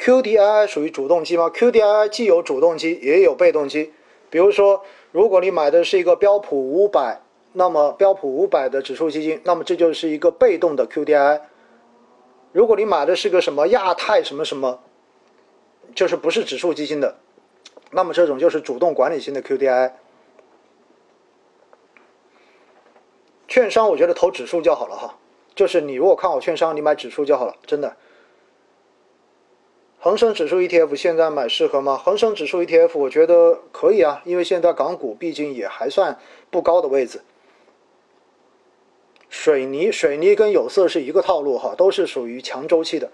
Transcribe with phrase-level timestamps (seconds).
[0.00, 3.92] QDII 属于主动基吗？QDII 既有主动基，也有被动基。
[4.30, 4.82] 比如说，
[5.12, 7.20] 如果你买的是一个标普五百，
[7.52, 11.42] 那么标普五百的指数基金，那么这就是一个被动的 QDII。
[12.52, 14.80] 如果你买的是个什么亚太什么什么，
[15.94, 17.18] 就是不是指数基金的，
[17.90, 19.92] 那么这种就是主动管理型的 QDII。
[23.46, 25.18] 券商我觉得投指数就好了哈，
[25.54, 27.94] 就是你如果看好券商，你买指数就好了，真的。
[30.02, 31.94] 恒生指数 ETF 现在买适合吗？
[31.94, 36.18] 恒生指数 ETF 我觉得可以啊，因为现在港股毕竟也还算
[36.50, 37.20] 不高的位置。
[39.28, 43.12] 水泥，水泥跟有色是一个套路哈，都是属于强周期的。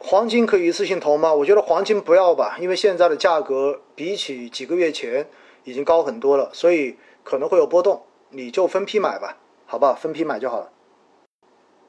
[0.00, 1.32] 黄金可以一次性投吗？
[1.32, 5.28] 我觉得黄金不要吧，因为现在的价格比起几个月前
[5.62, 10.72] 已经高很多了，所以可能会有波动，你就分批买吧，好吧，分批买就好了。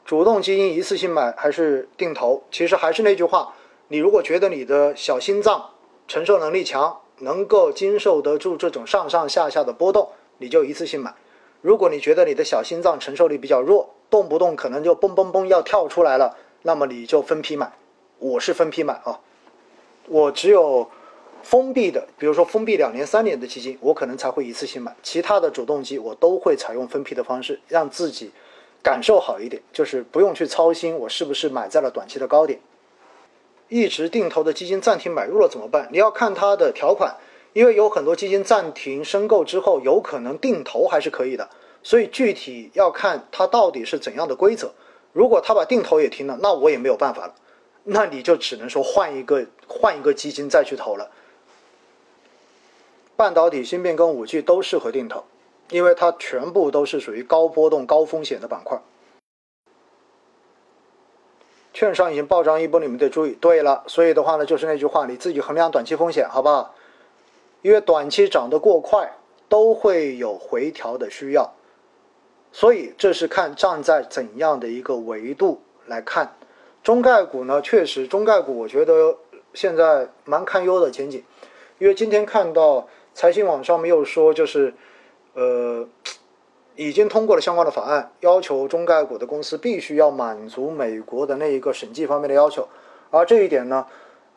[0.09, 2.41] 主动基金一次性买还是定投？
[2.49, 3.53] 其实还是那句话，
[3.89, 5.69] 你如果觉得你的小心脏
[6.07, 11.13] 承受能力强，能够经受得住这种上上下下的波动，你就一次性买。
[11.61, 17.71] 如果你觉得你的小心脏承受力比较弱，动不动可能就嘣嘣嘣要跳出来了，那么你就分批买。
[18.17, 19.19] 我是分批买啊，
[20.07, 20.89] 我只有
[21.43, 24.95] 封闭的，比如说封闭两年、三年的基金，我可能才会一次性买。
[25.03, 28.31] 其他的主动基我都会采用分批的方式，让自己。
[28.81, 32.59] 感受好一点，就是不用去操心我是不是买在了短期的高点。
[33.67, 35.87] 一直定投的基金暂停买入了怎么办？
[35.91, 37.17] 你要看它的条款，
[37.53, 41.49] 因为有很多基金暂停申购之后，有可能定投还是可以的。
[41.83, 44.73] 所以具体要看它到底是怎样的规则。
[45.13, 47.35] 如果他把定投也停了，那我也没有办法了，
[47.83, 51.09] 那你就只能说换一个换一个基金再去投了。
[53.15, 55.23] 半导体、芯片跟五 G 都适合定投。
[55.69, 58.81] 因为它全部都是属于高波动、高风险的板块，
[61.73, 63.37] 券商已经暴涨一波，你们得注意。
[63.39, 66.73] 对了，所以的话呢，就是那句话，你自己衡量短期风险，好不好？
[67.61, 69.13] 因为短期涨得过快，
[69.47, 71.53] 都会有回调的需要，
[72.51, 76.35] 所以这是看站在怎样的一个维度来看。
[76.81, 79.15] 中概股呢，确实中概股，我觉得
[79.53, 81.23] 现在蛮堪忧的前景，
[81.77, 84.73] 因为今天看到财新网上面又说，就是。
[85.39, 85.87] 呃，
[86.75, 92.67] 已经通过了相关的法案，要求中概股的公司必须要满足美国的那一个审计方面的要求。
[93.09, 93.85] 而这一点呢，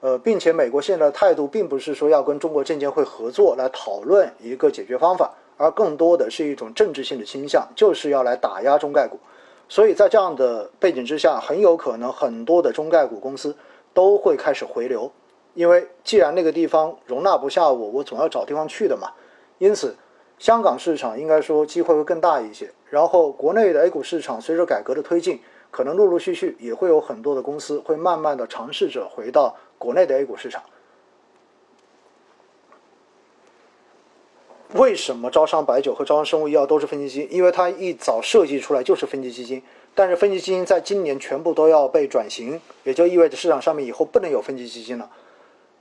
[0.01, 9.19] 呃，并且美国现在的态度并不是说要跟中国证监会合作来讨论一个解决方法，而更多的是一种政治性的倾向，就是要来打压中概股。
[9.69, 13.57] 所以在这样的背景之下，很有可能很多的中概股公司
[13.93, 15.11] 都会开始回流，
[15.55, 19.11] 因为既然那个地方容纳不下我，我总要找地方去的嘛。
[19.59, 19.97] 因此。
[20.42, 25.38] 香港市场应该说机会会更大一些，然后国内的 A 股市场随着改革的推进，
[25.70, 30.60] 可能陆陆续续也会有很多的公司会慢慢的尝试着回到国内的 A 股市场。
[34.72, 37.28] 为什么招商白酒和招商生物医药都是分级基金？
[37.32, 39.62] 因为它一早设计出来就是分级基金，
[39.94, 45.09] 但是分级基金在今年全部都要被转型，也就意味着市场上面以后不能有分级基金了。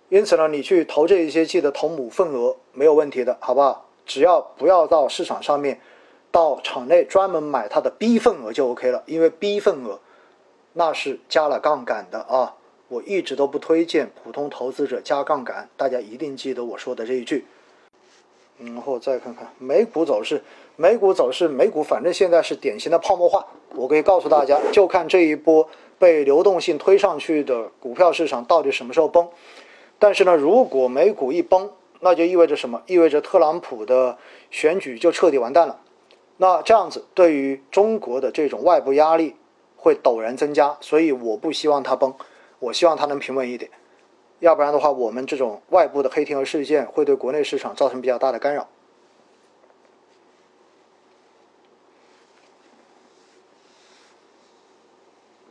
[0.09, 3.87] 因此呢，你去投这一些，记得投母份额没有问题的，好不好？
[4.11, 5.79] 只要不要到市场上面，
[6.33, 10.01] 到场内专门买它的 B 份额就 OK 了，因为 B 份额
[10.73, 12.55] 那是加了杠杆的啊！
[12.89, 17.45] 我一直都不推荐普通投资者加杠杆，大家一定记得我说的这一句。
[18.57, 20.43] 然后再看看美股走势，
[20.75, 23.47] 美股走势，美股反正现在是典型的泡沫化。
[23.75, 29.29] 我可以告诉大家，就看这一波被流动性推上去的股票市场到底什么时候崩。
[29.97, 31.71] 但是呢，如果美股一崩，
[32.03, 32.81] 那就意味着什么？
[32.87, 34.17] 意味着特朗普的
[34.49, 35.79] 选举就彻底完蛋了。
[36.37, 39.35] 那这样子对于中国的这种外部压力
[39.77, 42.15] 会陡然增加，所以我不希望它崩，
[42.57, 43.69] 我希望它能平稳一点。
[44.39, 48.67] 要不然的话，我们这种外部的黑天鹅事件会对国内市场造成比较大的干扰。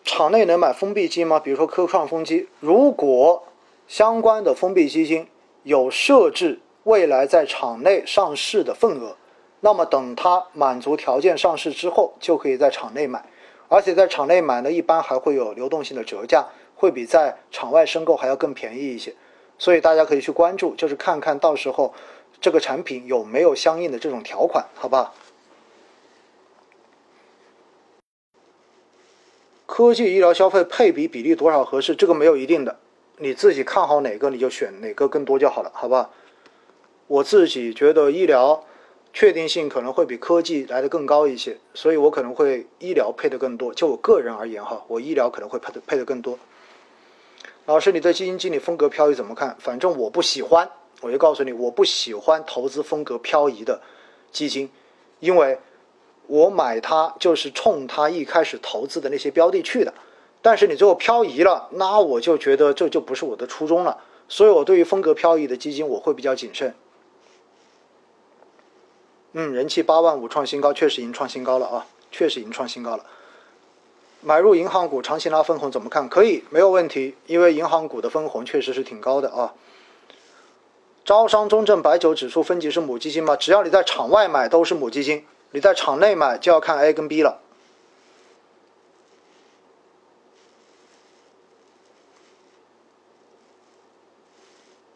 [0.02, 1.38] 场内能买封闭基金吗？
[1.38, 3.44] 比如说科创风基，如果
[3.86, 5.28] 相关的封闭基金。
[5.62, 9.16] 有设置未来在场内上市的份额，
[9.60, 13.24] 那么等它满足条件上市之后，就可以在场内买，
[13.68, 19.14] 而且在场内买呢，一般还会有流动性的折价，会比在场外申购还要更便宜一些。
[19.58, 21.92] 所以大家可以去关注，就是看看到时候
[22.40, 25.12] 这个产品有没有相应的这种条款，好吧？
[29.66, 31.94] 科技医疗消费配比比例多少合适？
[31.94, 32.78] 这个没有一定的。
[33.22, 36.08] 你自己看好哪个，你就选哪个更多就好了，好吧？
[37.06, 38.64] 我自己觉得医疗
[39.12, 43.74] 确定性可能会比科技来的更高一些，所以我可能会医疗配的更多。
[43.74, 46.38] 就我个人而言哈，我医疗可能会配的配的更多。
[47.66, 49.54] 老师，你对基金经理风格漂移怎么看？
[49.58, 50.70] 反正我不喜欢，
[51.02, 53.82] 我就告诉你，我不喜欢投资风格漂移的
[54.32, 54.70] 基金，
[55.18, 55.58] 因为
[56.26, 59.92] 我买它就是冲它一开始投资的那些标的去的。
[60.42, 63.98] 但是你最后漂移了，那我就觉得这就不是我的初衷了。
[64.28, 66.74] 所以我对于风格漂移的基金，我会比较谨慎。
[69.32, 73.04] 嗯，人气八万五创新高，确实已经创新高了啊，确实已经创新高了。
[74.22, 76.08] 买入银行股长期拿分红怎么看？
[76.08, 79.54] 可以，没有问题，因为银行股的分红确实是挺高的啊。
[81.04, 83.34] 招商中证白酒指数分级是母基金吗？
[83.34, 87.40] 只要你在场外买都是母基金，你在场内买就要看 A 跟 B 了。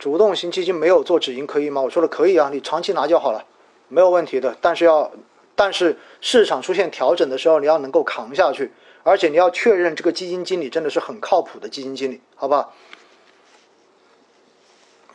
[0.04, 1.80] 主动型基金没有做止盈可以吗？
[1.80, 3.42] 我说了可以啊，你长期拿就好了，
[3.88, 4.54] 没有问题的。
[4.60, 5.10] 但是要，
[5.56, 8.70] 但是市场出现调整的时候，你要能够扛下去，
[9.02, 12.74] 而且你要确认这个基金经理真的是很靠谱的基金经理，好吧？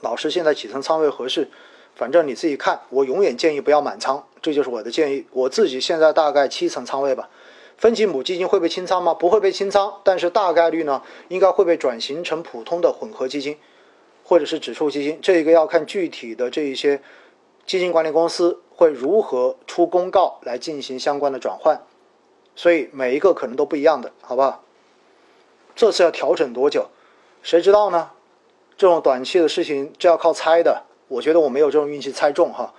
[0.01, 1.51] 老师现在几层仓位合适？
[1.93, 5.27] 反正你自己看，我永远建议不要满仓，这就是我的建议。
[5.29, 7.29] 我自己现在大概七层仓位吧。
[7.77, 9.13] 分级母基金会被清仓吗？
[9.13, 13.55] 不会被清仓，但是大概率呢，应该会被转型成普通的混合基金。
[14.29, 17.01] 或者是指数基金，这一个要看具体的这一些
[17.65, 21.81] 基金管理公司会如何出公告来进行相关的转换，
[22.55, 24.63] 所以每一个可能都不一样的，好不好？
[25.75, 26.89] 这次要调整多久，
[27.41, 28.11] 谁知道呢？
[28.77, 30.83] 这种短期的事情，这要靠猜的。
[31.07, 32.71] 我觉得我没有这种运气猜中哈，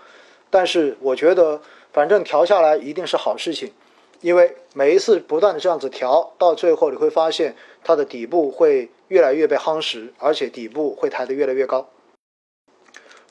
[0.51, 1.61] 但是我觉得
[1.93, 3.73] 反正调下来一定是好事情，
[4.21, 8.89] 因为每一次不断的这样子调，到最后你会发现它的底部会。
[9.11, 11.91] 越来越被夯实，而且底部会抬得越来越高。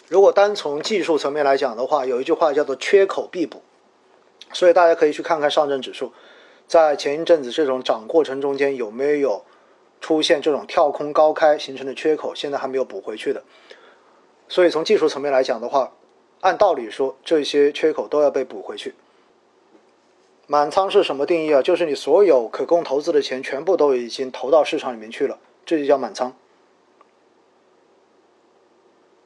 [0.10, 3.62] 如果单从技术层面来讲的话，有一句话叫做“缺口必补”，
[4.52, 6.12] 所以大家可以去看看上证指数，
[6.68, 9.46] 在前一阵子这种涨过程中间有没有
[10.02, 13.42] 出现这种跳空高开形成的缺口，现在还没有补回去的。
[14.50, 15.94] 所以从技术层面来讲的话，
[16.42, 18.96] 按道理说这些缺口都要被补回去。
[20.48, 21.62] 满仓是什么定义啊？
[21.62, 25.38] 就是你所有可供投资的钱全部都已经投到市场里面去了。
[25.66, 26.36] 这就叫满仓。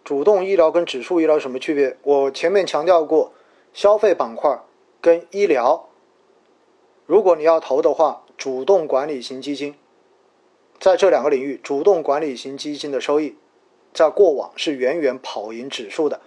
[0.04, 1.96] 主动医疗跟指数医疗有什么区别？
[2.04, 3.32] 我前面强调过，
[3.74, 4.62] 消费板块
[5.00, 5.88] 跟医疗，
[7.06, 9.76] 如果你要投的话，主动管理型基金，
[10.78, 13.38] 在这两个领域，主动管理型基金的收益，
[13.94, 16.20] 在过往是远远跑赢指数的。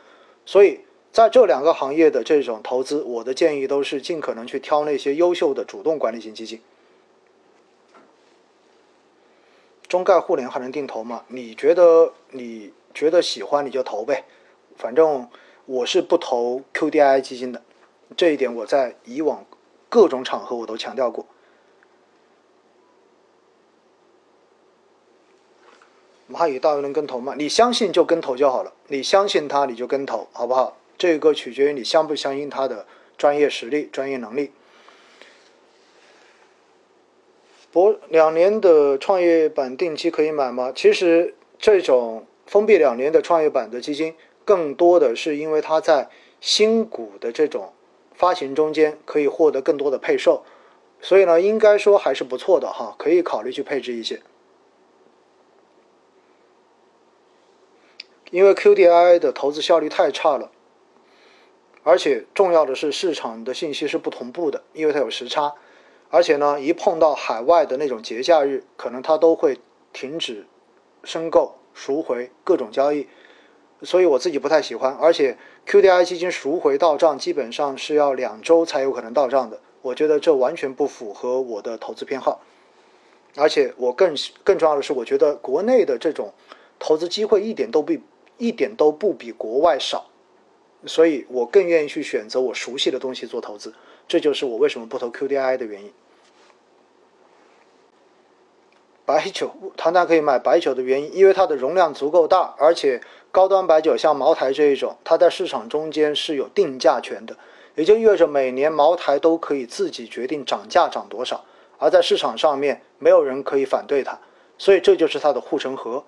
[0.47, 0.81] 所以
[1.13, 6.63] 在这两个行业的这种投资，我的建议都是尽可能去挑那些优秀的主动管理型基金。
[9.89, 11.25] 中概互联还能定投吗？
[11.29, 14.25] 你觉得你觉得喜欢你就投呗，
[14.77, 15.29] 反正
[15.65, 17.63] 我是不投 QDII 基金的，
[18.17, 19.45] 这一点我在以往
[19.89, 21.27] 各种场合我都强调过。
[26.29, 27.35] 蚂蚁大鱼能跟投吗？
[27.39, 30.77] 你相信就跟投就好了，你相信他你就跟投，好不好？
[30.99, 32.87] 这个取决于你相不相信他的
[33.17, 34.51] 专业实力、专业能力。
[37.77, 40.73] 博两年的创业板定期可以买吗？
[40.75, 44.15] 其实这种封闭两年的创业板的基金，
[44.47, 46.09] 更多的是因为它在
[46.41, 47.75] 新股的这种
[48.15, 50.43] 发行中间可以获得更多的配售，
[51.03, 54.23] 所以呢，应该说还是不错的哈，可以考虑去配置一些。
[58.31, 60.51] 因为 QDII 的投资效率太差了，
[61.83, 65.53] 而且重要的是市场的信息是不同步的，因为它有时差。
[66.09, 69.59] 而且呢，一碰到海外的那种节假日，可能它都会
[69.93, 70.47] 停止
[71.03, 73.09] 申购、赎回各种交易，
[73.83, 74.95] 所以我自己不太喜欢。
[74.95, 75.37] 而且
[75.67, 82.41] QDII 基金赎回到账基本上是要两周才有可能到账的，我觉得这完全不符合我的投资偏好。
[83.35, 86.33] 而且我更更重要的是，我觉得国内的这种
[86.79, 88.01] 投资机会一点都比
[88.39, 90.07] 一点都不比国外少，
[90.87, 93.75] 所以我更愿意去选择我熟悉的东西做投资。
[94.09, 95.93] 这就是我为什么不投 QDII 的原因。
[99.05, 107.37] 白酒，唐丹可以买白酒的原因，因为它的容量足够大，而且高端白酒像茅台这一种，它在市场中间是有定价权的，
[107.77, 111.45] 也就意味着每年茅台都可以自己决定涨价涨多少，
[111.79, 114.19] 而在市场上面没有人可以反对它，
[114.59, 116.03] 所以这就是它的护城河。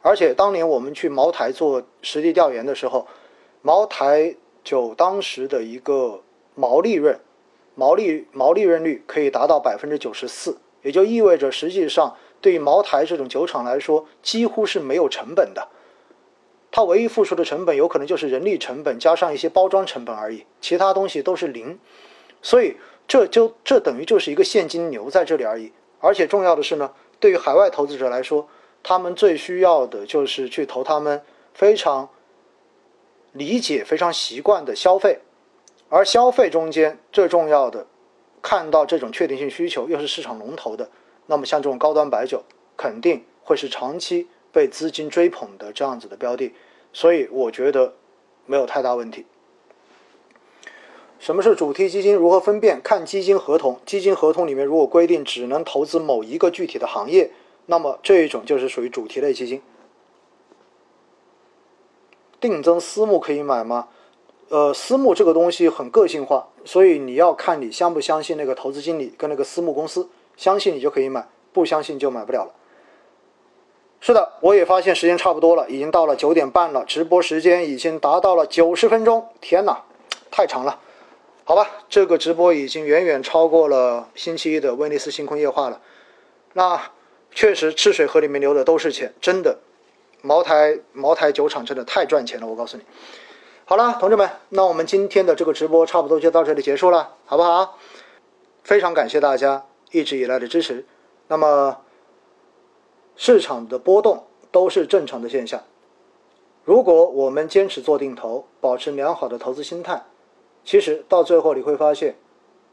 [0.00, 3.08] 而且当年我们去茅台做实地调研的时候，
[3.62, 6.22] 茅台酒当时的一个
[6.54, 7.18] 毛利润。
[7.74, 15.68] 毛利毛利润率可以达到百分之九十四，也就意味着实际上对于茅台这种酒厂来说，几乎是没有成本的。
[16.70, 21.78] 它唯一付出的成本有可能就是人力成本加上一些包装成本而已，其他东西都是零。
[22.42, 22.76] 所以
[23.06, 25.72] 这就这等于就是一个现金流在这里而已。
[26.00, 26.90] 而且重要的是呢，
[27.20, 28.48] 对于海外投资者来说，
[28.82, 31.22] 他们最需要的就是去投他们
[31.54, 32.08] 非常
[33.32, 35.20] 理解、非常习惯的消费，
[35.88, 37.86] 而消费中间最重要的，
[38.42, 40.90] 看到这种确定性需求又是市场龙头的，
[41.26, 42.42] 那么像这种高端白酒
[42.76, 46.52] 肯定会是长期被资金追捧的这样子的标的，
[46.92, 47.94] 所以我觉得
[48.46, 49.26] 没有太大问题。
[51.20, 52.14] 什么是主题基金？
[52.14, 52.82] 如何分辨？
[52.82, 57.30] 看基金合同，基金合同里面如果规定只能投资某一个具体的行业，
[57.66, 59.62] 那么这一种就是属于主题类基金。
[62.40, 63.88] 定增私募可以买吗？
[64.48, 72.52] 呃，私募这个东西很个性化，所以你要看你相不相信那个投资经理跟那个私募公司，相信你就可以买，不相信就买不了了。
[74.00, 79.82] 是的，我也发现时间差不多了，已经到了九点半了，直播时间已经达到了九十分钟，天哪，
[80.30, 80.78] 太长了。
[81.44, 85.80] 好吧，这个直播已经远远超过了星期一的威尼斯星空夜话了。
[86.52, 86.80] 那
[87.32, 89.58] 确实，赤水河里面流的都是钱，真的。
[90.22, 92.82] 茅台茅台酒厂真的太赚钱了，我告诉你。
[93.66, 97.78] 好了，同志们，那我们今天的这个直播差不多就到这里结束了，好不好？
[98.62, 100.84] 非常感谢大家一直以来的支持。
[101.28, 101.78] 那么，
[103.16, 105.62] 市场的波动都是正常的现象。
[106.62, 110.04] 如果我们坚持做定投，保持良好的投资心态。
[110.62, 112.16] 其实到最后你会发现，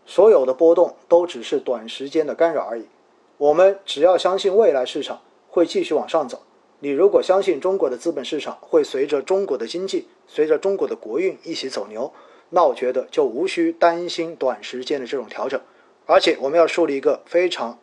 [0.05, 2.89] 所有的波动都只是短时间的干扰而已。
[3.37, 6.41] 我们只要相信未来市场会继续往上走。
[6.83, 12.11] 你如果相信中国的资本市场会随着中国的经济、随着中国的国运一起走牛，
[12.49, 15.61] 那我觉得就无需担心短时间的这种调整。
[16.07, 17.77] 而且我们要树立一个非常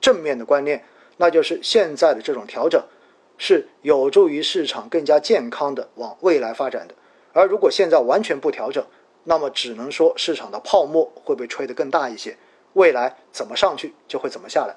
[0.00, 0.84] 正面的观念，
[1.18, 2.82] 那就是现在的这种调整
[3.38, 6.94] 是有助于市场更加健康的往未来发展的。
[7.32, 8.84] 而如果现在完全不调整，
[9.22, 12.36] 那么只能说市场的泡沫会被吹得更大一些，
[12.72, 14.74] 未来怎么上去就会怎么下来。